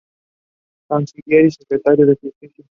[0.89, 2.65] Canciller y secretario de Justicia.